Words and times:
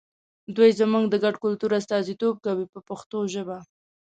دوی 0.55 0.69
زموږ 0.79 1.03
د 1.09 1.15
ګډ 1.23 1.35
کلتور 1.43 1.71
استازیتوب 1.79 2.35
کوي 2.45 2.65
په 2.73 2.79
پښتو 2.87 3.17
ژبه. 3.33 3.57